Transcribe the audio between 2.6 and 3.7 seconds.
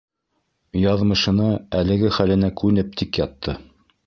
күнеп тик ятты.